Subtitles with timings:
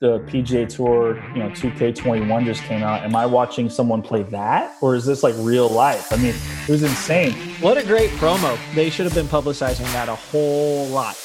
[0.00, 3.02] the PGA Tour, you know, 2K21 just came out.
[3.02, 6.12] Am I watching someone play that, or is this like real life?
[6.12, 7.32] I mean, it was insane.
[7.60, 8.56] What a great promo!
[8.76, 11.16] They should have been publicizing that a whole lot.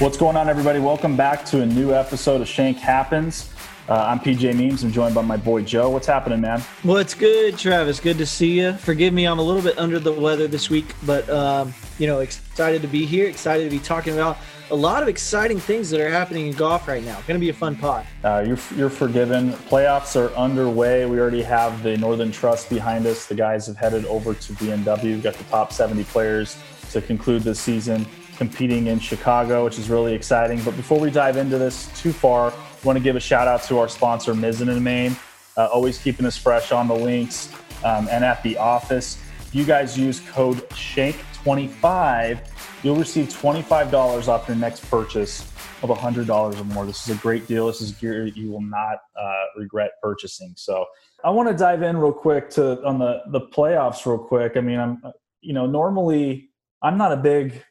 [0.00, 0.80] What's going on, everybody?
[0.80, 3.52] Welcome back to a new episode of Shank Happens.
[3.90, 4.84] Uh, I'm PGA Memes.
[4.84, 5.90] I'm joined by my boy Joe.
[5.90, 6.60] What's happening, man?
[6.84, 7.98] What's good, Travis?
[7.98, 8.74] Good to see you.
[8.74, 12.20] Forgive me, I'm a little bit under the weather this week, but um, you know,
[12.20, 13.26] excited to be here.
[13.26, 14.38] Excited to be talking about
[14.70, 17.16] a lot of exciting things that are happening in golf right now.
[17.26, 18.06] Going to be a fun pod.
[18.22, 19.54] Uh, you're, you're forgiven.
[19.54, 21.04] Playoffs are underway.
[21.06, 23.26] We already have the Northern Trust behind us.
[23.26, 25.02] The guys have headed over to BMW.
[25.02, 26.56] We've got the top 70 players
[26.92, 30.62] to conclude this season competing in Chicago, which is really exciting.
[30.62, 33.78] But before we dive into this too far, want to give a shout out to
[33.78, 35.16] our sponsor, Mizzen and Main,
[35.56, 37.52] uh, always keeping us fresh on the links
[37.84, 39.18] um, and at the office.
[39.40, 42.46] If you guys use code SHANK25,
[42.82, 45.50] you'll receive $25 off your next purchase
[45.82, 46.86] of $100 or more.
[46.86, 47.66] This is a great deal.
[47.66, 50.52] This is gear you will not uh, regret purchasing.
[50.56, 50.84] So
[51.24, 54.56] I want to dive in real quick to on the the playoffs real quick.
[54.56, 55.02] I mean, I'm
[55.40, 56.50] you know normally
[56.82, 57.62] I'm not a big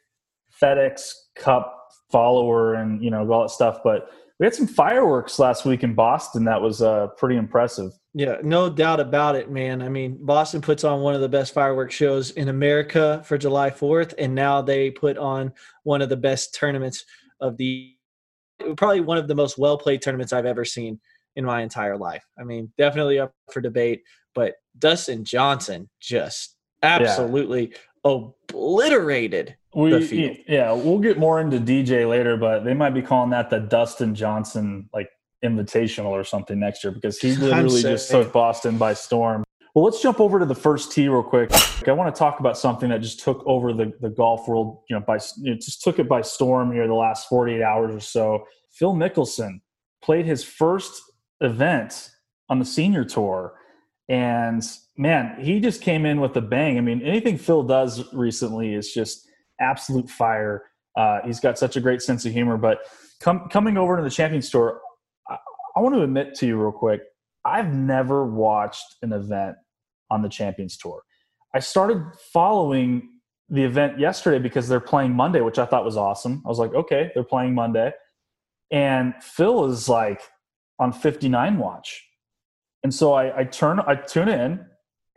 [0.61, 1.75] FedEx Cup
[2.11, 5.93] follower and you know all that stuff, but we had some fireworks last week in
[5.93, 6.45] Boston.
[6.45, 7.91] That was uh, pretty impressive.
[8.13, 9.81] Yeah, no doubt about it, man.
[9.81, 13.69] I mean, Boston puts on one of the best fireworks shows in America for July
[13.69, 15.51] 4th, and now they put on
[15.83, 17.05] one of the best tournaments
[17.41, 17.95] of the
[18.77, 20.99] probably one of the most well played tournaments I've ever seen
[21.35, 22.23] in my entire life.
[22.39, 28.11] I mean, definitely up for debate, but Dustin Johnson just absolutely yeah.
[28.11, 30.43] obliterated we.
[30.47, 34.15] Yeah, we'll get more into DJ later, but they might be calling that the Dustin
[34.15, 35.09] Johnson like
[35.43, 39.43] invitational or something next year because he literally just took Boston by storm.
[39.75, 41.51] Well, let's jump over to the first tee real quick.
[41.87, 44.95] I want to talk about something that just took over the, the golf world, you
[44.95, 48.45] know, by it just took it by storm here the last 48 hours or so.
[48.71, 49.61] Phil Mickelson
[50.01, 51.01] played his first
[51.41, 52.09] event
[52.49, 53.53] on the senior tour.
[54.09, 54.63] And
[54.97, 56.77] man, he just came in with a bang.
[56.77, 59.28] I mean, anything Phil does recently is just
[59.59, 60.63] absolute fire.
[60.97, 62.57] Uh, he's got such a great sense of humor.
[62.57, 62.79] But
[63.21, 64.79] com- coming over to the Champions Tour,
[65.75, 67.01] I want to admit to you real quick,
[67.45, 69.55] I've never watched an event
[70.11, 71.03] on the Champions Tour.
[71.53, 72.03] I started
[72.33, 73.09] following
[73.49, 76.43] the event yesterday because they're playing Monday, which I thought was awesome.
[76.45, 77.91] I was like, okay, they're playing Monday.
[78.71, 80.21] And Phil is like
[80.79, 82.05] on 59 watch.
[82.83, 84.65] And so I, I turn, I tune in,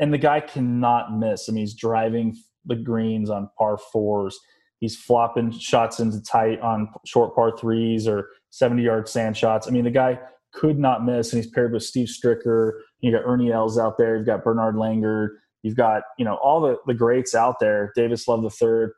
[0.00, 1.48] and the guy cannot miss.
[1.48, 4.38] I mean, he's driving the greens on par fours.
[4.78, 9.68] He's flopping shots into tight on short par threes or 70 yard sand shots.
[9.68, 10.18] I mean, the guy
[10.52, 12.72] could not miss, and he's paired with Steve Stricker.
[13.00, 14.16] You got Ernie Els out there.
[14.16, 15.28] You've got Bernhard Langer.
[15.62, 17.92] You've got you know all the the greats out there.
[17.96, 18.92] Davis Love the third,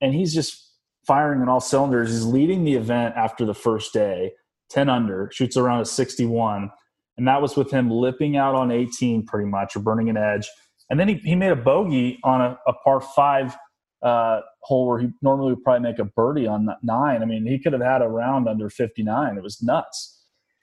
[0.00, 0.72] and he's just
[1.06, 2.10] firing on all cylinders.
[2.10, 4.32] He's leading the event after the first day,
[4.70, 6.70] ten under, shoots around a sixty one,
[7.16, 10.48] and that was with him lipping out on eighteen pretty much or burning an edge.
[10.90, 13.56] And then he, he made a bogey on a, a par five
[14.02, 17.22] uh, hole where he normally would probably make a birdie on nine.
[17.22, 19.36] I mean, he could have had a round under 59.
[19.36, 20.22] It was nuts.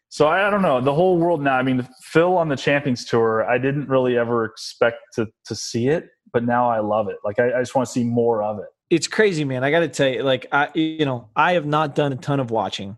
[0.09, 1.55] So I, I, don't know the whole world now.
[1.55, 5.87] I mean, Phil on the Champions Tour, I didn't really ever expect to to see
[5.87, 7.15] it, but now I love it.
[7.23, 8.65] Like I, I just want to see more of it.
[8.89, 9.63] It's crazy, man.
[9.63, 12.41] I got to tell you, like I, you know, I have not done a ton
[12.41, 12.97] of watching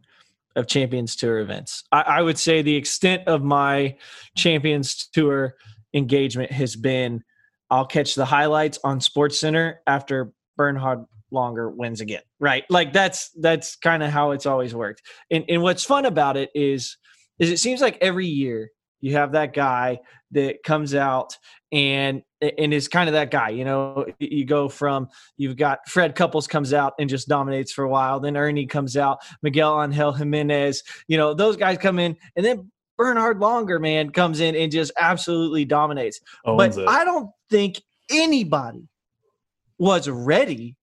[0.56, 1.84] of Champions Tour events.
[1.92, 3.96] I, I would say the extent of my
[4.36, 5.56] Champions Tour
[5.94, 7.24] engagement has been,
[7.70, 12.66] I'll catch the highlights on Sports Center after Bernhard Langer wins again right?
[12.70, 15.02] Like that's that's kind of how it's always worked.
[15.32, 16.98] And and what's fun about it is
[17.40, 20.00] is it seems like every year you have that guy
[20.32, 21.38] that comes out
[21.72, 24.06] and and is kind of that guy you know?
[24.20, 28.20] You go from you've got fred couples comes out and just dominates for a while
[28.20, 32.70] then ernie comes out miguel angel jimenez you know those guys come in and then
[32.98, 36.88] bernhard langer man comes in and just absolutely dominates Owns but it.
[36.88, 38.88] i don't think anybody
[39.78, 40.76] was ready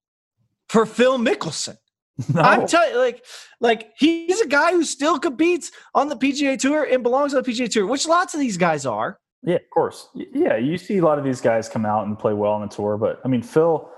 [0.69, 1.76] for Phil Mickelson.
[2.34, 2.43] No.
[2.43, 3.25] I'm telling you, like,
[3.60, 7.51] like he's a guy who still competes on the PGA Tour and belongs on the
[7.51, 9.18] PGA Tour, which lots of these guys are.
[9.42, 10.10] Yeah, of course.
[10.15, 12.68] Yeah, you see a lot of these guys come out and play well on the
[12.68, 13.91] tour, but I mean, Phil,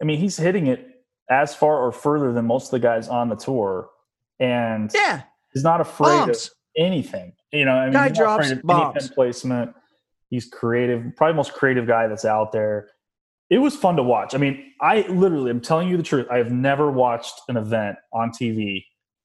[0.00, 3.28] I mean, he's hitting it as far or further than most of the guys on
[3.28, 3.90] the tour,
[4.38, 5.22] and yeah,
[5.52, 6.46] he's not afraid bombs.
[6.46, 7.32] of anything.
[7.52, 9.10] You know, I mean, guy drops bombs.
[9.10, 9.74] placement.
[10.30, 12.88] He's creative, probably most creative guy that's out there
[13.50, 14.34] it was fun to watch.
[14.34, 16.26] I mean, I literally, I'm telling you the truth.
[16.30, 18.84] I have never watched an event on TV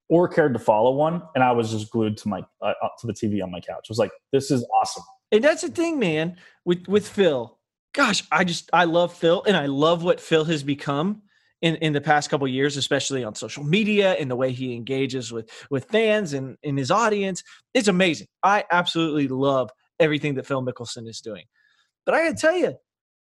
[0.09, 3.13] or cared to follow one, and I was just glued to my uh, to the
[3.13, 3.85] TV on my couch.
[3.85, 6.37] I was like, "This is awesome." And that's the thing, man.
[6.63, 7.57] With with Phil,
[7.93, 11.23] gosh, I just I love Phil, and I love what Phil has become.
[11.63, 15.31] In, in the past couple years, especially on social media and the way he engages
[15.31, 17.41] with with fans and in his audience.
[17.73, 18.27] It's amazing.
[18.43, 21.45] I absolutely love everything that Phil Mickelson is doing.
[22.05, 22.73] But I gotta tell you,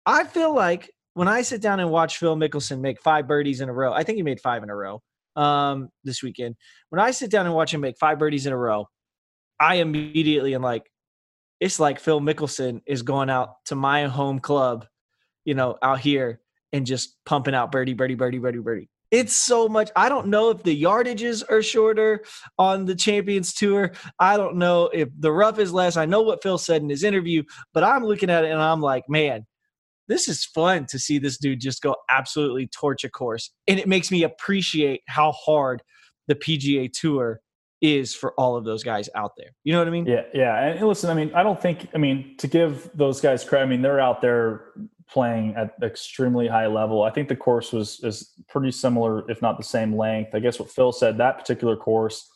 [0.07, 3.69] I feel like when I sit down and watch Phil Mickelson make five birdies in
[3.69, 5.03] a row, I think he made five in a row
[5.37, 6.57] um, this weekend.
[6.89, 8.89] When I sit down and watch him make five birdies in a row,
[9.61, 10.91] I immediately am like,
[11.61, 14.87] it's like Phil Mickelson is going out to my home club,
[15.45, 16.41] you know, out here
[16.75, 18.89] and just pumping out birdie, birdie, birdie, birdie, birdie.
[19.13, 19.91] It's so much.
[19.95, 22.25] I don't know if the yardages are shorter
[22.59, 23.93] on the Champions Tour.
[24.19, 25.97] I don't know if the rough is less.
[25.97, 28.81] I know what Phil said in his interview, but I'm looking at it and I'm
[28.81, 29.47] like, man,
[30.09, 33.53] this is fun to see this dude just go absolutely torch a course.
[33.69, 35.81] And it makes me appreciate how hard
[36.27, 37.41] the PGA Tour
[37.81, 39.51] is for all of those guys out there.
[39.63, 40.07] You know what I mean?
[40.07, 40.59] Yeah, yeah.
[40.59, 43.69] And listen, I mean, I don't think, I mean, to give those guys credit, I
[43.69, 44.73] mean, they're out there
[45.09, 47.03] playing at extremely high level.
[47.03, 50.35] I think the course was is pretty similar, if not the same length.
[50.35, 52.29] I guess what Phil said, that particular course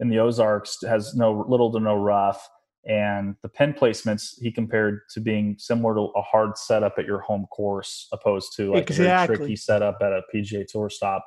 [0.00, 2.48] in the Ozarks has no little to no rough.
[2.88, 7.18] And the pin placements he compared to being similar to a hard setup at your
[7.20, 9.04] home course, opposed to like exactly.
[9.04, 11.26] a very tricky setup at a PGA Tour stop.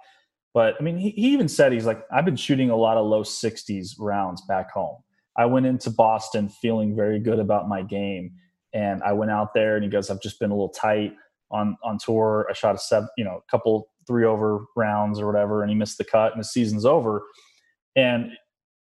[0.53, 3.05] But I mean, he, he even said he's like, I've been shooting a lot of
[3.05, 4.97] low 60s rounds back home.
[5.37, 8.33] I went into Boston feeling very good about my game.
[8.73, 11.13] And I went out there and he goes, I've just been a little tight
[11.51, 12.47] on on tour.
[12.49, 15.75] I shot a seven, you know, a couple three over rounds or whatever, and he
[15.75, 17.23] missed the cut and the season's over.
[17.95, 18.31] And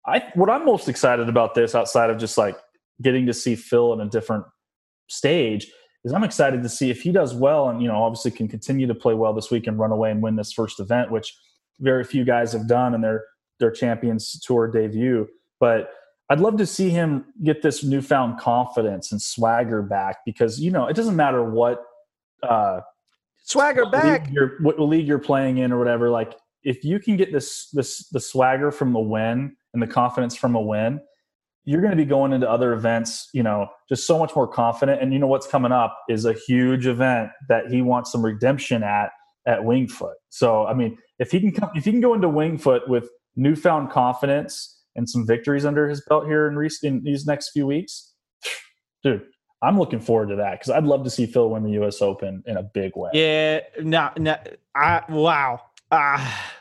[0.06, 2.56] I what I'm most excited about this outside of just like
[3.03, 4.44] getting to see Phil in a different
[5.09, 5.71] stage
[6.05, 8.87] is I'm excited to see if he does well and you know obviously can continue
[8.87, 11.35] to play well this week and run away and win this first event, which
[11.81, 13.25] very few guys have done in their
[13.59, 15.27] their champions tour debut.
[15.59, 15.91] But
[16.28, 20.87] I'd love to see him get this newfound confidence and swagger back because you know
[20.87, 21.82] it doesn't matter what
[22.43, 22.81] uh,
[23.44, 26.11] swagger what back league you're, what league you're playing in or whatever.
[26.11, 30.34] Like if you can get this this the swagger from a win and the confidence
[30.37, 31.00] from a win,
[31.64, 35.00] you're going to be going into other events, you know, just so much more confident.
[35.00, 38.82] And you know what's coming up is a huge event that he wants some redemption
[38.82, 39.11] at
[39.46, 40.17] at Winged Foot.
[40.31, 43.08] So I mean, if he can come, if he can go into Winged Foot with
[43.37, 47.66] newfound confidence and some victories under his belt here in, recent, in these next few
[47.66, 48.12] weeks,
[49.02, 49.25] dude,
[49.62, 52.02] I'm looking forward to that because I'd love to see Phil win the U.S.
[52.02, 53.10] Open in a big way.
[53.14, 54.37] Yeah, no, no,
[54.75, 56.52] I wow, ah,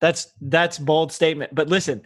[0.00, 1.54] that's that's bold statement.
[1.54, 2.02] But listen,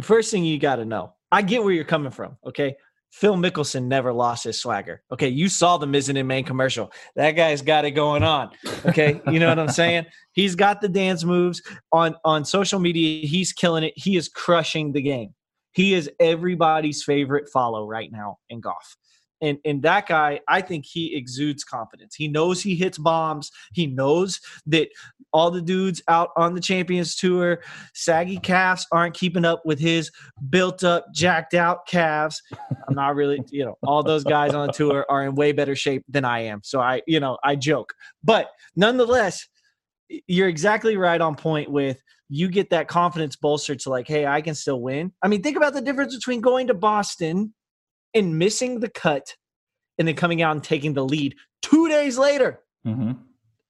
[0.00, 2.36] first thing you got to know, I get where you're coming from.
[2.44, 2.76] Okay,
[3.12, 5.02] Phil Mickelson never lost his swagger.
[5.12, 6.90] Okay, you saw the Mizzen and Main commercial.
[7.14, 8.50] That guy's got it going on.
[8.86, 10.06] Okay, you know what I'm saying?
[10.32, 11.62] He's got the dance moves
[11.92, 13.26] on on social media.
[13.26, 13.92] He's killing it.
[13.96, 15.34] He is crushing the game.
[15.72, 18.96] He is everybody's favorite follow right now in golf.
[19.42, 22.14] And and that guy, I think he exudes confidence.
[22.14, 23.50] He knows he hits bombs.
[23.72, 24.88] He knows that
[25.32, 27.62] all the dudes out on the Champions Tour,
[27.94, 30.10] saggy calves aren't keeping up with his
[30.50, 32.40] built up, jacked out calves.
[32.88, 35.74] I'm not really, you know, all those guys on the tour are in way better
[35.74, 36.60] shape than I am.
[36.62, 37.94] So I, you know, I joke.
[38.22, 39.48] But nonetheless,
[40.26, 41.98] you're exactly right on point with
[42.28, 45.12] you get that confidence bolster to like, hey, I can still win.
[45.22, 47.54] I mean, think about the difference between going to Boston
[48.14, 49.36] and missing the cut
[49.98, 52.60] and then coming out and taking the lead two days later.
[52.86, 53.12] Mm-hmm.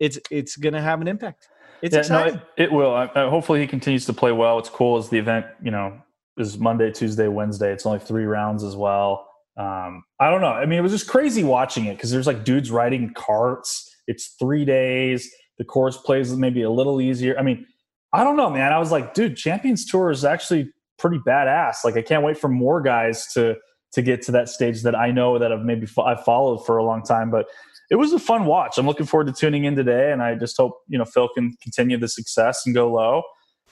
[0.00, 1.48] It's it's going to have an impact.
[1.82, 2.34] It's yeah, exciting.
[2.34, 2.94] No, it, it, will.
[2.94, 4.58] I, I, hopefully, he continues to play well.
[4.58, 6.00] It's cool as the event, you know,
[6.38, 7.72] is Monday, Tuesday, Wednesday.
[7.72, 9.28] It's only three rounds as well.
[9.56, 10.48] Um, I don't know.
[10.48, 13.94] I mean, it was just crazy watching it because there's like dudes riding carts.
[14.06, 15.30] It's three days.
[15.58, 17.38] The course plays maybe a little easier.
[17.38, 17.66] I mean,
[18.12, 18.72] I don't know, man.
[18.72, 21.76] I was like, dude, Champions Tour is actually pretty badass.
[21.84, 23.56] Like, I can't wait for more guys to
[23.92, 26.78] to get to that stage that I know that I've maybe fo- I've followed for
[26.78, 27.30] a long time.
[27.30, 27.46] But
[27.90, 28.78] it was a fun watch.
[28.78, 31.56] I'm looking forward to tuning in today, and I just hope you know Phil can
[31.62, 33.22] continue the success and go low.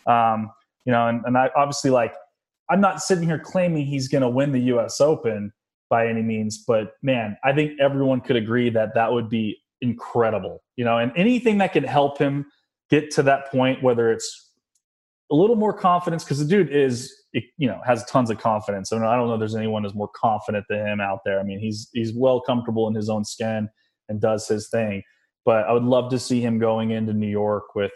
[0.07, 0.51] Um,
[0.85, 2.15] you know, and, and I obviously like
[2.69, 5.01] I'm not sitting here claiming he's going to win the U.S.
[5.01, 5.53] Open
[5.89, 10.63] by any means, but man, I think everyone could agree that that would be incredible.
[10.77, 12.47] You know, and anything that can help him
[12.91, 14.50] get to that point, whether it's
[15.31, 18.93] a little more confidence, because the dude is you know has tons of confidence.
[18.93, 21.41] I, mean, I don't know there's anyone who's more confident than him out there.
[21.41, 23.69] I mean, he's he's well comfortable in his own skin
[24.09, 25.03] and does his thing.
[25.45, 27.93] But I would love to see him going into New York with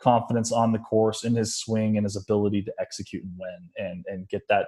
[0.00, 4.04] confidence on the course in his swing and his ability to execute and win and
[4.08, 4.66] and get that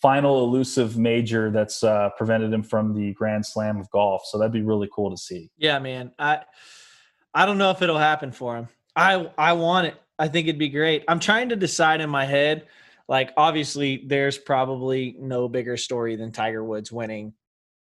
[0.00, 4.22] final elusive major that's uh, prevented him from the Grand Slam of golf.
[4.26, 5.50] So that'd be really cool to see.
[5.56, 6.12] Yeah, man.
[6.18, 6.42] I
[7.34, 8.68] I don't know if it'll happen for him.
[8.96, 10.00] I I want it.
[10.18, 11.04] I think it'd be great.
[11.08, 12.66] I'm trying to decide in my head
[13.08, 17.32] like obviously there's probably no bigger story than Tiger Woods winning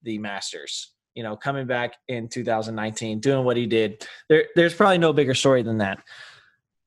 [0.02, 0.92] the Masters.
[1.14, 4.06] you know, coming back in 2019, doing what he did.
[4.28, 5.98] There, there's probably no bigger story than that.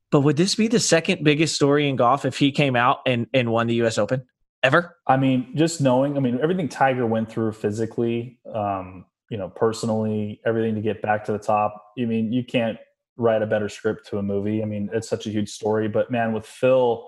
[0.09, 3.27] But would this be the second biggest story in golf if he came out and,
[3.33, 3.97] and won the U.S.
[3.97, 4.25] Open
[4.63, 4.95] ever?
[5.05, 10.39] I mean, just knowing, I mean, everything Tiger went through physically, um, you know, personally,
[10.45, 11.91] everything to get back to the top.
[11.99, 12.77] I mean, you can't
[13.17, 14.61] write a better script to a movie.
[14.61, 15.87] I mean, it's such a huge story.
[15.87, 17.07] But man, with Phil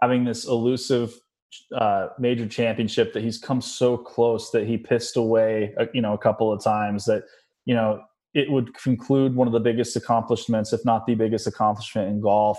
[0.00, 1.12] having this elusive
[1.76, 6.18] uh, major championship that he's come so close that he pissed away, you know, a
[6.18, 7.24] couple of times that,
[7.66, 8.02] you know,
[8.34, 12.58] it would conclude one of the biggest accomplishments, if not the biggest accomplishment in golf.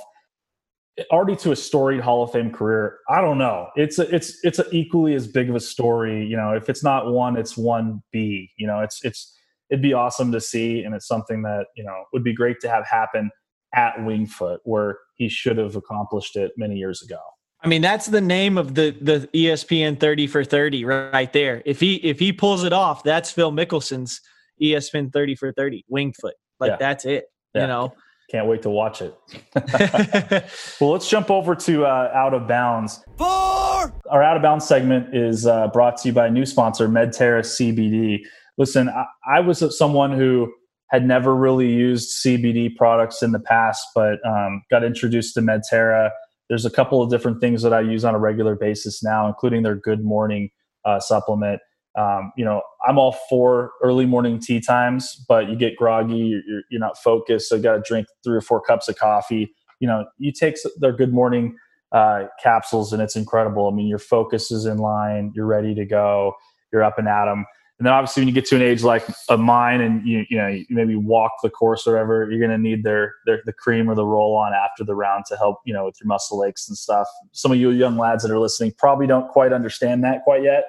[1.12, 3.00] Already to a storied Hall of Fame career.
[3.10, 3.70] I don't know.
[3.76, 6.24] It's a, it's it's a equally as big of a story.
[6.24, 8.52] You know, if it's not one, it's one B.
[8.58, 9.36] You know, it's it's
[9.74, 12.70] it'd be awesome to see, and it's something that you know would be great to
[12.70, 13.32] have happen
[13.74, 17.18] at Winged Foot where he should have accomplished it many years ago.
[17.62, 21.64] I mean, that's the name of the the ESPN 30 for 30 right there.
[21.66, 24.22] If he if he pulls it off, that's Phil Mickelson's
[24.62, 26.36] ESPN 30 for 30 Winged Foot.
[26.60, 26.78] Like yeah.
[26.78, 27.26] that's it.
[27.56, 27.62] Yeah.
[27.62, 27.94] You know.
[28.30, 29.16] Can't wait to watch it.
[30.80, 33.04] well, let's jump over to uh, Out of Bounds.
[33.18, 33.94] Four.
[34.10, 37.42] Our Out of Bounds segment is uh, brought to you by a new sponsor, Medterra
[37.42, 38.24] CBD.
[38.58, 40.54] Listen, I, I was someone who
[40.92, 46.12] had never really used CBD products in the past, but um, got introduced to Medterra
[46.50, 49.64] there's a couple of different things that I use on a regular basis now, including
[49.64, 50.50] their Good Morning
[50.86, 51.62] uh, supplement.
[51.98, 56.62] Um, you know, I'm all for early morning tea times, but you get groggy, you're,
[56.70, 59.52] you're not focused, so you got to drink three or four cups of coffee.
[59.80, 61.56] You know, you take their Good Morning
[61.92, 63.68] uh, capsules, and it's incredible.
[63.68, 66.34] I mean, your focus is in line, you're ready to go,
[66.72, 67.46] you're up and at them.
[67.80, 70.38] And then obviously when you get to an age like of mine and you you
[70.38, 73.90] know you maybe walk the course or whatever, you're gonna need their, their the cream
[73.90, 76.68] or the roll on after the round to help, you know, with your muscle aches
[76.70, 77.08] and stuff.
[77.32, 80.66] Some of you young lads that are listening probably don't quite understand that quite yet.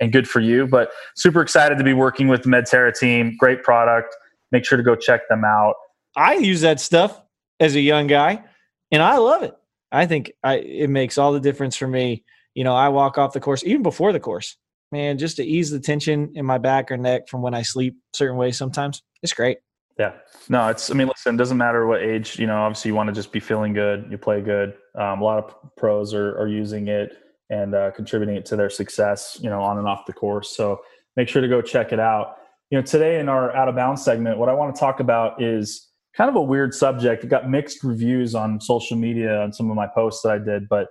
[0.00, 0.66] And good for you.
[0.66, 3.36] But super excited to be working with the Medterra team.
[3.38, 4.14] Great product.
[4.52, 5.74] Make sure to go check them out.
[6.16, 7.20] I use that stuff
[7.60, 8.42] as a young guy
[8.90, 9.54] and I love it.
[9.90, 12.24] I think I, it makes all the difference for me.
[12.54, 14.56] You know, I walk off the course even before the course
[14.92, 17.96] man, just to ease the tension in my back or neck from when I sleep
[18.14, 19.02] certain ways sometimes.
[19.22, 19.58] It's great.
[19.98, 20.12] Yeah.
[20.48, 23.08] No, it's, I mean, listen, it doesn't matter what age, you know, obviously you want
[23.08, 24.74] to just be feeling good, you play good.
[24.96, 27.16] Um, a lot of pros are, are using it
[27.50, 30.56] and uh, contributing it to their success, you know, on and off the course.
[30.56, 30.80] So
[31.16, 32.36] make sure to go check it out.
[32.70, 35.42] You know, today in our out of bounds segment, what I want to talk about
[35.42, 37.24] is kind of a weird subject.
[37.24, 40.68] It got mixed reviews on social media on some of my posts that I did,
[40.68, 40.88] but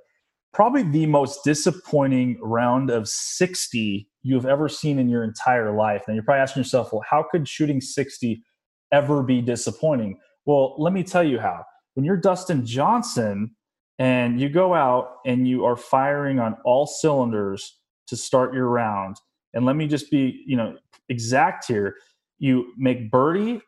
[0.58, 6.06] probably the most disappointing round of 60 you've ever seen in your entire life.
[6.08, 8.44] And you're probably asking yourself, well, how could shooting 60
[8.92, 10.18] ever be disappointing?
[10.48, 11.64] Well, let me tell you how.
[11.94, 13.52] When you're Dustin Johnson
[14.00, 19.18] and you go out and you are firing on all cylinders to start your round,
[19.54, 20.76] and let me just be, you know,
[21.08, 21.98] exact here.
[22.40, 23.62] You make birdie,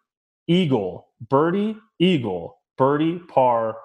[0.48, 3.78] eagle, birdie, eagle, birdie, par,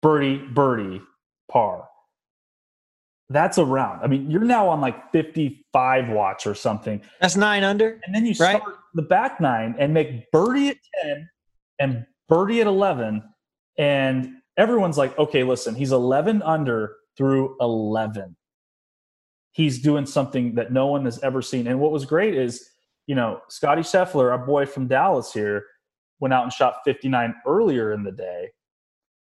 [0.00, 1.02] birdie, birdie,
[1.50, 1.88] par
[3.28, 4.02] that's a round.
[4.02, 7.02] I mean, you're now on like 55 watts or something.
[7.20, 8.00] That's nine under.
[8.04, 8.56] And then you right?
[8.56, 11.28] start the back nine and make birdie at 10
[11.80, 13.22] and birdie at 11.
[13.78, 18.36] And everyone's like, okay, listen, he's 11 under through 11.
[19.52, 21.66] He's doing something that no one has ever seen.
[21.66, 22.68] And what was great is,
[23.06, 25.64] you know, Scottie Scheffler, our boy from Dallas here,
[26.20, 28.50] went out and shot 59 earlier in the day,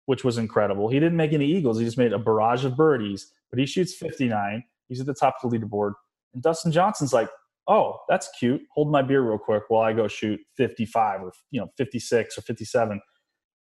[0.05, 0.89] which was incredible.
[0.89, 1.79] He didn't make any eagles.
[1.79, 4.63] He just made a barrage of birdies but he shoots 59.
[4.89, 5.93] He's at the top of the leaderboard.
[6.33, 7.29] And Dustin Johnson's like,
[7.67, 8.61] oh, that's cute.
[8.73, 12.41] Hold my beer real quick while I go shoot 55 or, you know, 56 or
[12.41, 12.99] 57.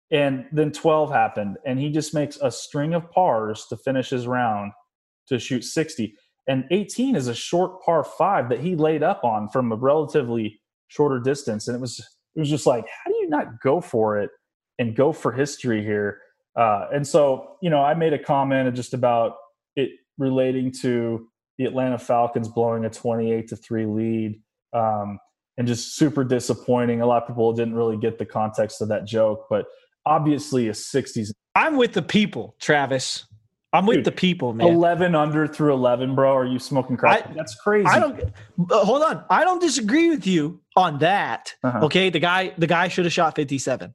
[0.09, 4.27] And then 12 happened, and he just makes a string of pars to finish his
[4.27, 4.71] round
[5.27, 6.15] to shoot 60.
[6.47, 10.59] And 18 is a short par five that he laid up on from a relatively
[10.87, 11.67] shorter distance.
[11.67, 11.99] And it was
[12.35, 14.29] it was just like, how do you not go for it
[14.79, 16.19] and go for history here?
[16.55, 19.35] Uh, and so, you know, I made a comment just about
[19.75, 21.27] it relating to
[21.57, 24.41] the Atlanta Falcons blowing a 28 to 3 lead
[24.73, 25.19] um,
[25.57, 27.01] and just super disappointing.
[27.01, 29.65] A lot of people didn't really get the context of that joke, but
[30.05, 31.31] obviously a 60s.
[31.55, 33.25] I'm with the people, Travis.
[33.73, 34.67] I'm with Dude, the people, man.
[34.67, 36.35] 11 under through 11, bro.
[36.35, 37.29] Are you smoking crack?
[37.29, 37.85] I, That's crazy.
[37.85, 38.21] I don't
[38.69, 39.23] hold on.
[39.29, 41.55] I don't disagree with you on that.
[41.63, 41.85] Uh-huh.
[41.85, 43.93] Okay, the guy the guy should have shot 57.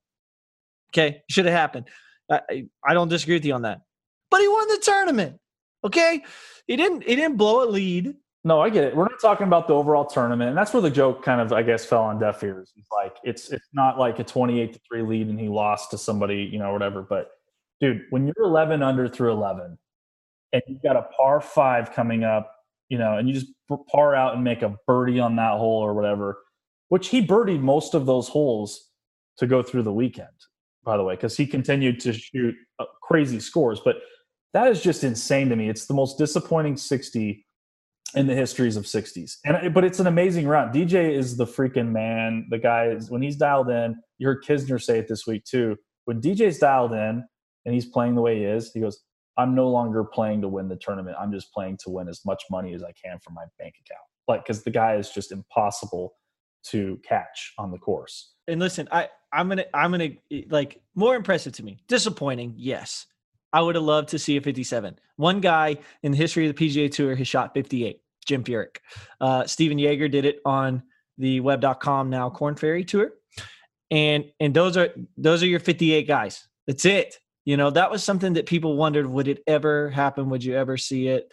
[0.90, 1.88] Okay, should have happened.
[2.30, 3.82] I, I don't disagree with you on that.
[4.30, 5.38] But he won the tournament.
[5.84, 6.24] Okay,
[6.66, 7.02] he didn't.
[7.04, 8.14] He didn't blow a lead.
[8.44, 8.94] No, I get it.
[8.94, 11.62] We're not talking about the overall tournament, and that's where the joke kind of, I
[11.62, 12.72] guess, fell on deaf ears.
[12.76, 15.98] It's like it's it's not like a twenty-eight to three lead and he lost to
[15.98, 17.02] somebody, you know, whatever.
[17.02, 17.30] But
[17.80, 19.78] dude, when you're eleven under through eleven,
[20.52, 22.52] and you've got a par five coming up,
[22.88, 23.52] you know, and you just
[23.90, 26.38] par out and make a birdie on that hole or whatever,
[26.88, 28.90] which he birdied most of those holes
[29.38, 30.28] to go through the weekend,
[30.86, 33.80] by the way, because he continued to shoot uh, crazy scores.
[33.84, 33.96] But
[34.54, 35.68] that is just insane to me.
[35.68, 37.44] It's the most disappointing 60
[38.14, 39.36] in the histories of 60s.
[39.44, 40.72] And but it's an amazing round.
[40.72, 42.46] DJ is the freaking man.
[42.48, 43.96] The guy is when he's dialed in.
[44.18, 45.76] You heard Kisner say it this week too.
[46.04, 47.24] When DJ's dialed in
[47.64, 49.02] and he's playing the way he is, he goes,
[49.36, 51.16] "I'm no longer playing to win the tournament.
[51.20, 54.06] I'm just playing to win as much money as I can from my bank account."
[54.28, 56.14] Like because the guy is just impossible
[56.70, 58.32] to catch on the course.
[58.48, 60.10] And listen, I I'm gonna I'm gonna
[60.48, 61.78] like more impressive to me.
[61.88, 63.06] Disappointing, yes.
[63.52, 64.98] I would have loved to see a 57.
[65.16, 68.00] One guy in the history of the PGA Tour has shot 58.
[68.26, 68.78] Jim Furyk.
[69.20, 70.82] Uh, Stephan Jaeger did it on
[71.16, 73.12] the web.com now Korn Ferry tour.
[73.90, 76.46] And and those are those are your 58 guys.
[76.66, 77.18] That's it.
[77.44, 80.28] You know, that was something that people wondered would it ever happen?
[80.30, 81.32] Would you ever see it?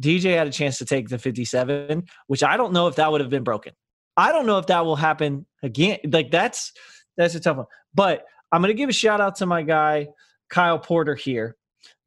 [0.00, 3.20] DJ had a chance to take the 57, which I don't know if that would
[3.20, 3.72] have been broken.
[4.16, 5.98] I don't know if that will happen again.
[6.04, 6.72] Like that's
[7.16, 7.66] that's a tough one.
[7.94, 10.08] But I'm going to give a shout out to my guy
[10.50, 11.56] Kyle Porter here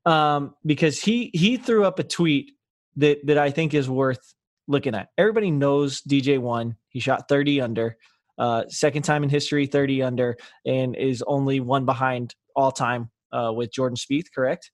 [0.05, 2.51] um, because he he threw up a tweet
[2.97, 4.33] that that I think is worth
[4.67, 5.09] looking at.
[5.17, 6.75] Everybody knows DJ one.
[6.89, 7.97] He shot 30 under,
[8.37, 13.51] uh, second time in history 30 under, and is only one behind all time uh,
[13.53, 14.27] with Jordan Spieth.
[14.33, 14.71] Correct?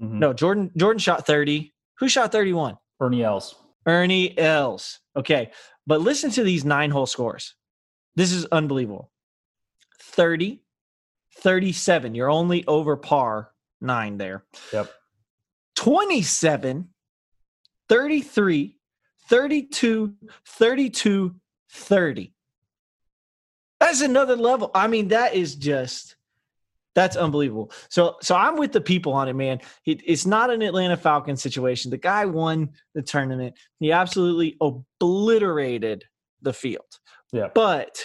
[0.00, 0.18] Mm-hmm.
[0.18, 1.72] No, Jordan Jordan shot 30.
[1.98, 2.76] Who shot 31?
[3.00, 3.54] Ernie Els.
[3.86, 5.00] Ernie Els.
[5.16, 5.50] Okay,
[5.86, 7.54] but listen to these nine hole scores.
[8.16, 9.10] This is unbelievable.
[10.06, 10.62] 30,
[11.38, 12.14] 37.
[12.14, 14.44] You're only over par nine there.
[14.72, 14.90] Yep.
[15.76, 16.88] 27,
[17.88, 18.76] 33,
[19.28, 20.14] 32,
[20.46, 21.34] 32,
[21.70, 22.32] 30.
[23.78, 24.70] That's another level.
[24.74, 26.16] I mean, that is just
[26.94, 27.70] that's unbelievable.
[27.90, 29.60] So, so I'm with the people on it, man.
[29.84, 31.90] It, it's not an Atlanta Falcons situation.
[31.90, 33.54] The guy won the tournament.
[33.78, 36.04] He absolutely obliterated
[36.40, 36.86] the field.
[37.32, 37.48] Yeah.
[37.54, 38.02] But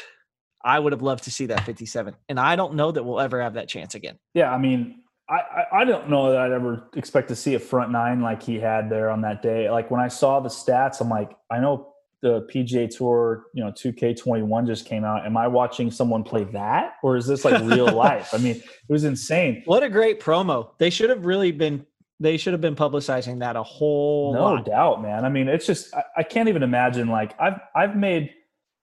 [0.64, 3.42] I would have loved to see that 57, and I don't know that we'll ever
[3.42, 4.18] have that chance again.
[4.34, 7.92] Yeah, I mean, I, I don't know that I'd ever expect to see a front
[7.92, 9.70] nine like he had there on that day.
[9.70, 13.72] Like when I saw the stats, I'm like, I know the PGA Tour, you know,
[13.72, 15.26] 2K21 just came out.
[15.26, 18.34] Am I watching someone play that, or is this like real life?
[18.34, 19.64] I mean, it was insane.
[19.66, 20.72] What a great promo!
[20.78, 21.86] They should have really been.
[22.20, 24.34] They should have been publicizing that a whole.
[24.34, 24.66] No lot.
[24.66, 25.26] doubt, man.
[25.26, 27.08] I mean, it's just I, I, can't even imagine.
[27.08, 28.32] Like I've I've made,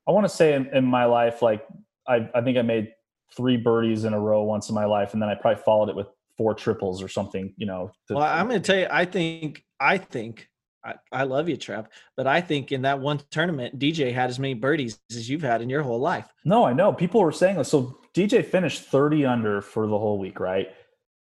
[0.09, 1.67] I want to say in, in my life, like
[2.07, 2.93] I I think I made
[3.37, 5.97] three birdies in a row once in my life, and then I probably followed it
[5.97, 7.91] with four triples or something, you know.
[8.07, 10.49] To, well, I'm going to tell you, I think, I think,
[10.85, 14.39] I, I love you, Trap, but I think in that one tournament, DJ had as
[14.39, 16.29] many birdies as you've had in your whole life.
[16.45, 16.93] No, I know.
[16.93, 17.69] People were saying this.
[17.69, 20.69] So DJ finished 30 under for the whole week, right?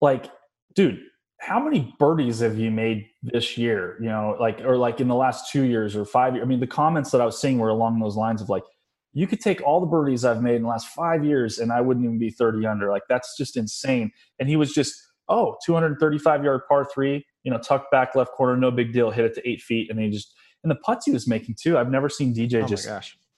[0.02, 0.26] Like,
[0.74, 1.04] dude,
[1.44, 3.98] how many birdies have you made this year?
[4.00, 6.46] You know, like, or like in the last two years or five years?
[6.46, 8.64] I mean, the comments that I was seeing were along those lines of like,
[9.12, 11.82] you could take all the birdies I've made in the last five years and I
[11.82, 12.90] wouldn't even be 30 under.
[12.90, 14.12] Like that's just insane.
[14.40, 14.96] And he was just,
[15.28, 19.26] oh, 235 yard par three, you know, tucked back left corner, no big deal, hit
[19.26, 19.90] it to eight feet.
[19.92, 21.78] And he just, and the putts he was making too.
[21.78, 22.90] I've never seen DJ oh just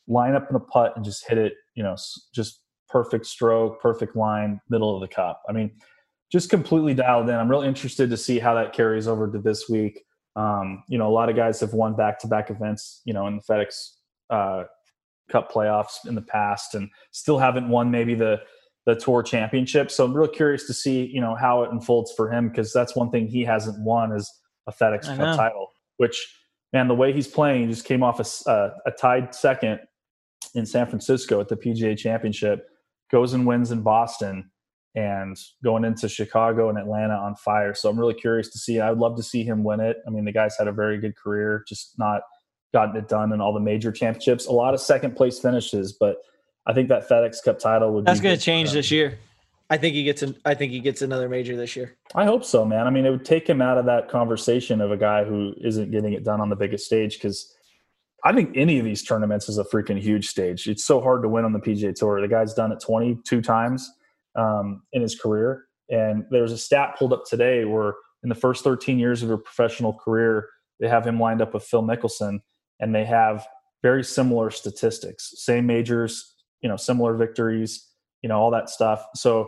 [0.08, 1.96] line up in a putt and just hit it, you know,
[2.36, 5.42] just perfect stroke, perfect line, middle of the cup.
[5.50, 5.72] I mean,
[6.32, 7.36] just completely dialed in.
[7.36, 10.04] I'm really interested to see how that carries over to this week.
[10.36, 13.28] Um, you know, a lot of guys have won back to back events, you know,
[13.28, 13.92] in the FedEx
[14.30, 14.64] uh,
[15.30, 18.40] Cup playoffs in the past and still haven't won maybe the
[18.86, 19.90] the tour championship.
[19.90, 22.96] So I'm real curious to see, you know, how it unfolds for him because that's
[22.96, 24.32] one thing he hasn't won is
[24.68, 25.70] a FedEx Cup title.
[25.98, 26.24] Which,
[26.72, 29.80] man, the way he's playing, he just came off a, uh, a tied second
[30.54, 32.68] in San Francisco at the PGA Championship,
[33.12, 34.52] goes and wins in Boston,
[34.96, 37.74] and going into Chicago and Atlanta on fire.
[37.74, 38.80] So I'm really curious to see.
[38.80, 39.98] I would love to see him win it.
[40.08, 42.22] I mean, the guy's had a very good career, just not
[42.74, 44.48] gotten it done in all the major championships.
[44.48, 46.18] A lot of second place finishes, but
[46.66, 48.06] I think that FedEx Cup title would.
[48.06, 49.20] That's going to change this year.
[49.70, 51.98] I think he gets an, I think he gets another major this year.
[52.14, 52.86] I hope so, man.
[52.86, 55.92] I mean, it would take him out of that conversation of a guy who isn't
[55.92, 57.54] getting it done on the biggest stage because
[58.24, 60.68] I think any of these tournaments is a freaking huge stage.
[60.68, 62.22] It's so hard to win on the PGA Tour.
[62.22, 63.92] The guy's done it 22 times
[64.36, 67.94] um, in his career, and there's a stat pulled up today where
[68.24, 70.48] in the first 13 years of a professional career,
[70.80, 72.40] they have him lined up with Phil Mickelson
[72.80, 73.46] and they have
[73.84, 77.88] very similar statistics, same majors, you know, similar victories,
[78.24, 79.06] you know, all that stuff.
[79.16, 79.48] So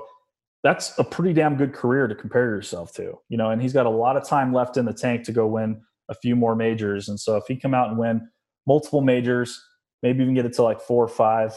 [0.63, 3.85] that's a pretty damn good career to compare yourself to, you know, and he's got
[3.85, 7.09] a lot of time left in the tank to go win a few more majors.
[7.09, 8.29] And so if he come out and win
[8.67, 9.59] multiple majors,
[10.03, 11.55] maybe even get it to like four or five,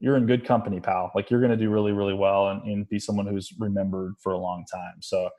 [0.00, 1.12] you're in good company, pal.
[1.14, 4.32] Like you're going to do really, really well and, and be someone who's remembered for
[4.32, 4.96] a long time.
[5.00, 5.30] So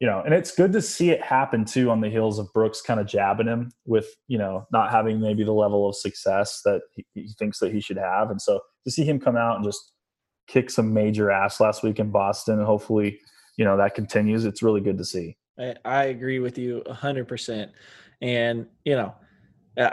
[0.00, 2.80] you know, and it's good to see it happen too on the heels of Brooks
[2.80, 6.82] kind of jabbing him with, you know, not having maybe the level of success that
[6.94, 8.30] he, he, thinks that he should have.
[8.30, 9.92] And so to see him come out and just
[10.46, 13.18] kick some major ass last week in Boston and hopefully,
[13.56, 15.36] you know, that continues, it's really good to see.
[15.58, 17.70] I, I agree with you 100%.
[18.22, 19.14] And, you know,
[19.76, 19.90] uh,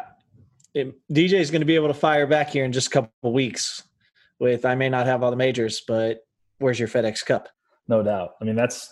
[1.11, 3.81] DJ is going to be able to fire back here in just a couple weeks
[4.39, 6.19] with I may not have all the majors, but
[6.59, 7.49] where's your FedEx Cup?
[7.87, 8.31] No doubt.
[8.41, 8.89] I mean, that's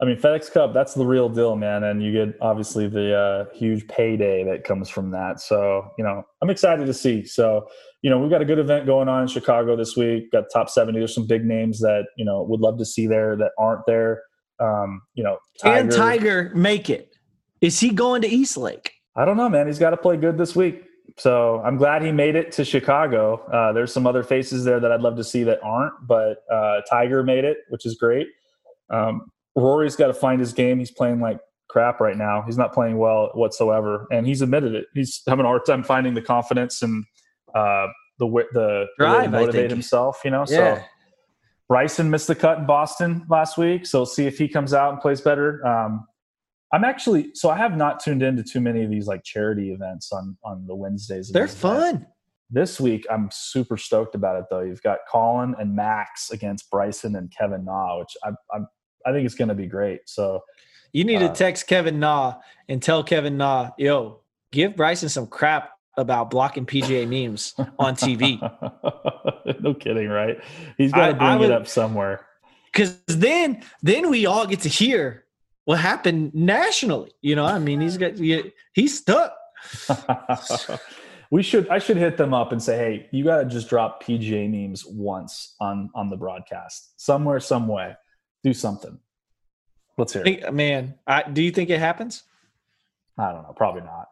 [0.00, 1.84] I mean, FedEx Cup, that's the real deal, man.
[1.84, 5.40] And you get obviously the uh, huge payday that comes from that.
[5.40, 7.26] So, you know, I'm excited to see.
[7.26, 7.68] So,
[8.00, 10.32] you know, we've got a good event going on in Chicago this week.
[10.32, 10.98] Got top 70.
[10.98, 14.22] There's some big names that, you know, would love to see there that aren't there.
[14.58, 15.88] Um, you know, Tiger.
[15.88, 17.14] Can Tiger make it?
[17.60, 18.92] Is he going to East Lake?
[19.16, 19.66] I don't know, man.
[19.66, 20.82] He's got to play good this week.
[21.18, 23.44] So I'm glad he made it to Chicago.
[23.52, 26.80] Uh, there's some other faces there that I'd love to see that aren't, but uh,
[26.88, 28.28] Tiger made it, which is great.
[28.90, 30.78] Um, Rory's got to find his game.
[30.78, 32.42] He's playing like crap right now.
[32.42, 34.86] He's not playing well whatsoever, and he's admitted it.
[34.94, 37.04] He's having a hard time finding the confidence and
[37.54, 37.86] uh,
[38.18, 40.20] the the drive to motivate himself.
[40.24, 40.78] You know, yeah.
[40.78, 40.82] so
[41.68, 45.00] Bryson missed the cut in Boston last week, so see if he comes out and
[45.00, 45.64] plays better.
[45.66, 46.06] Um,
[46.72, 50.12] I'm actually so I have not tuned into too many of these like charity events
[50.12, 51.30] on on the Wednesdays.
[51.30, 52.06] They're fun.
[52.52, 54.60] This week, I'm super stoked about it though.
[54.60, 58.68] You've got Colin and Max against Bryson and Kevin Na, which I, I'm
[59.06, 60.00] I think it's going to be great.
[60.06, 60.42] So
[60.92, 62.34] you need uh, to text Kevin Na
[62.68, 64.20] and tell Kevin Na, yo,
[64.52, 68.40] give Bryson some crap about blocking PGA memes on TV.
[69.60, 70.40] no kidding, right?
[70.78, 72.26] He's got to bring would, it up somewhere.
[72.72, 75.24] Because then, then we all get to hear
[75.64, 77.12] what happened nationally.
[77.20, 79.34] You know, I mean, he's got he, he's stuck.
[81.30, 84.02] we should I should hit them up and say, hey, you got to just drop
[84.02, 87.94] PGA memes once on on the broadcast somewhere, some way
[88.42, 88.98] do something.
[89.98, 90.52] Let's hear it.
[90.54, 92.22] Man, I, do you think it happens?
[93.18, 93.52] I don't know.
[93.54, 94.08] Probably not.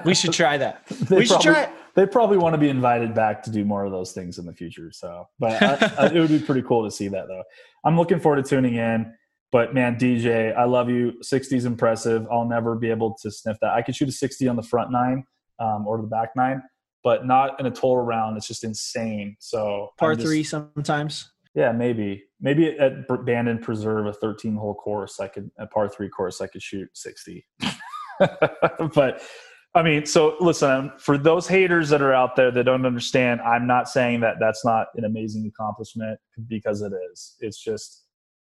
[0.04, 0.84] we should try that.
[1.10, 1.70] we should probably, try it.
[1.94, 4.52] They probably want to be invited back to do more of those things in the
[4.52, 4.92] future.
[4.92, 7.42] So, but I, uh, I, uh, it would be pretty cool to see that though.
[7.84, 9.12] I'm looking forward to tuning in.
[9.52, 11.22] But man, DJ, I love you.
[11.22, 12.26] 60 is impressive.
[12.30, 13.72] I'll never be able to sniff that.
[13.72, 15.24] I could shoot a 60 on the front nine
[15.58, 16.62] um, or the back nine,
[17.02, 18.36] but not in a total round.
[18.36, 19.36] It's just insane.
[19.40, 21.32] So par just, three sometimes.
[21.54, 26.08] Yeah, maybe maybe at Bandon Preserve, a 13 hole course, I could a par three
[26.08, 27.44] course, I could shoot 60.
[28.94, 29.22] but
[29.74, 33.66] I mean, so listen, for those haters that are out there that don't understand, I'm
[33.66, 37.36] not saying that that's not an amazing accomplishment because it is.
[37.40, 38.04] It's just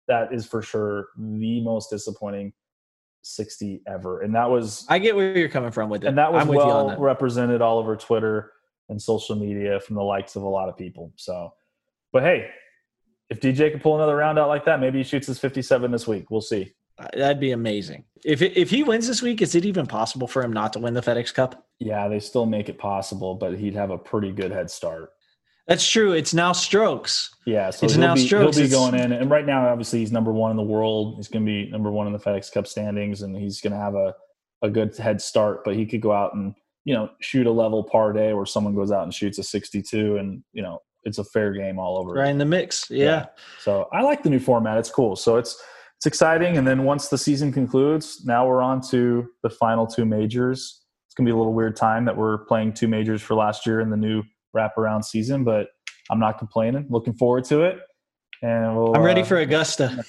[0.10, 2.52] that is for sure the most disappointing
[3.22, 4.22] 60 ever.
[4.22, 6.08] And that was I get where you're coming from with it.
[6.08, 7.00] And that was I'm well that.
[7.00, 8.52] represented all over Twitter
[8.90, 11.14] and social media from the likes of a lot of people.
[11.16, 11.54] So,
[12.12, 12.50] but hey,
[13.30, 16.08] if DJ can pull another round out like that, maybe he shoots his 57 this
[16.08, 16.32] week.
[16.32, 16.74] We'll see.
[16.98, 18.04] Uh, that'd be amazing.
[18.26, 20.94] If if he wins this week, is it even possible for him not to win
[20.94, 21.66] the FedEx Cup?
[21.80, 25.12] Yeah, they still make it possible, but he'd have a pretty good head start.
[25.70, 26.14] That's true.
[26.14, 27.30] It's now Strokes.
[27.46, 28.58] Yeah, so it's now be, Strokes.
[28.58, 31.18] He'll be going in, and right now, obviously, he's number one in the world.
[31.18, 33.80] He's going to be number one in the FedEx Cup standings, and he's going to
[33.80, 34.16] have a
[34.64, 35.64] a good head start.
[35.64, 36.56] But he could go out and
[36.86, 40.18] you know shoot a level par day, where someone goes out and shoots a 62,
[40.18, 42.14] and you know it's a fair game all over.
[42.14, 42.90] Right in the mix.
[42.90, 43.06] Yeah.
[43.06, 43.26] yeah.
[43.60, 44.80] So I like the new format.
[44.80, 45.16] It's cool.
[45.16, 45.56] So it's
[45.98, 46.58] it's exciting.
[46.58, 50.82] And then once the season concludes, now we're on to the final two majors.
[51.06, 53.82] It's gonna be a little weird time that we're playing two majors for last year
[53.82, 54.24] in the new
[54.56, 55.68] wraparound season, but
[56.10, 56.88] I'm not complaining.
[56.90, 57.78] Looking forward to it.
[58.42, 60.04] And we'll, I'm ready uh, for Augusta.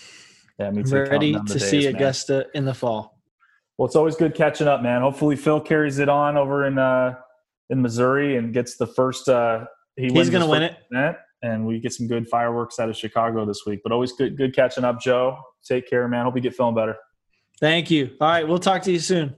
[0.58, 0.96] Yeah, me too.
[0.96, 2.44] I'm ready to days, see Augusta man.
[2.54, 3.18] in the fall.
[3.78, 5.00] Well, it's always good catching up, man.
[5.00, 7.14] Hopefully Phil carries it on over in uh
[7.70, 9.64] in Missouri and gets the first uh
[9.96, 10.76] he he's going to win it.
[10.90, 13.80] Net, and we get some good fireworks out of Chicago this week.
[13.82, 15.38] But always good, good catching up, Joe.
[15.66, 16.24] Take care, man.
[16.24, 16.96] Hope you get feeling better.
[17.58, 18.10] Thank you.
[18.20, 19.36] All right, we'll talk to you soon.